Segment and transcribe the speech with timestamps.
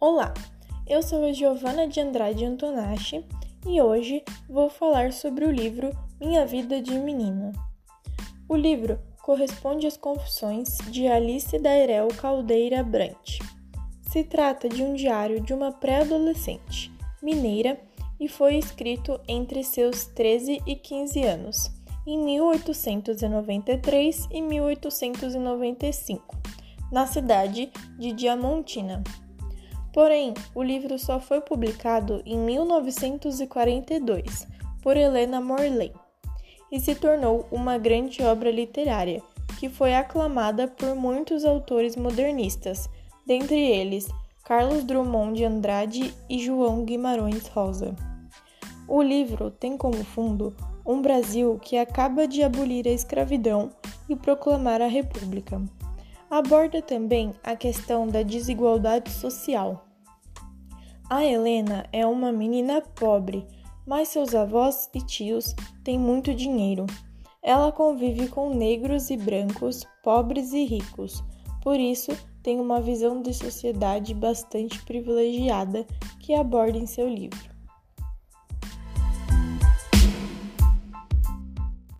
[0.00, 0.32] Olá,
[0.86, 3.24] eu sou a Giovana de Andrade Antonacci
[3.66, 5.90] e hoje vou falar sobre o livro
[6.20, 7.50] Minha Vida de Menina.
[8.48, 13.40] O livro corresponde às confissões de Alice Dairel Caldeira Brant.
[14.02, 17.76] Se trata de um diário de uma pré-adolescente mineira
[18.20, 21.72] e foi escrito entre seus 13 e 15 anos,
[22.06, 26.36] em 1893 e 1895
[26.92, 29.02] na cidade de Diamantina.
[29.92, 34.46] Porém, o livro só foi publicado em 1942
[34.82, 35.92] por Helena Morley
[36.70, 39.22] e se tornou uma grande obra literária
[39.58, 42.88] que foi aclamada por muitos autores modernistas,
[43.26, 44.08] dentre eles
[44.44, 47.94] Carlos Drummond de Andrade e João Guimarães Rosa.
[48.86, 53.70] O livro tem como fundo um Brasil que acaba de abolir a escravidão
[54.08, 55.60] e proclamar a República.
[56.30, 59.86] Aborda também a questão da desigualdade social.
[61.08, 63.46] A Helena é uma menina pobre,
[63.86, 66.84] mas seus avós e tios têm muito dinheiro.
[67.42, 71.24] Ela convive com negros e brancos, pobres e ricos,
[71.62, 72.12] por isso
[72.42, 75.86] tem uma visão de sociedade bastante privilegiada
[76.20, 77.57] que aborda em seu livro.